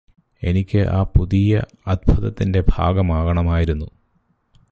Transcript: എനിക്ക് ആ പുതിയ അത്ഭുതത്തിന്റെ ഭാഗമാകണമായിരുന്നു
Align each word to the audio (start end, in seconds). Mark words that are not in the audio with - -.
എനിക്ക് 0.43 0.77
ആ 0.89 1.03
പുതിയ 1.03 1.61
അത്ഭുതത്തിന്റെ 1.87 2.63
ഭാഗമാകണമായിരുന്നു 2.69 3.87